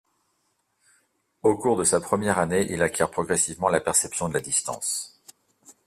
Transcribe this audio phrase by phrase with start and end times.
[1.43, 5.21] Au cours de sa première année, il acquiert progressivement la perception de la distance.